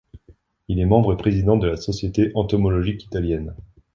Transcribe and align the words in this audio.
Il 0.67 0.79
est 0.79 0.85
membre 0.87 1.13
et 1.13 1.17
président 1.17 1.57
de 1.57 1.67
la 1.67 1.77
Société 1.77 2.31
entomologique 2.33 3.03
italienne. 3.03 3.55